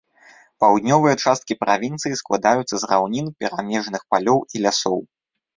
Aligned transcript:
Паўднёвыя 0.63 1.15
часткі 1.23 1.57
правінцыі 1.63 2.17
складаюцца 2.21 2.75
з 2.85 2.91
раўнін, 2.93 3.29
перамежных 3.43 4.01
палёў 4.15 4.39
і 4.57 4.65
лясоў. 4.65 4.99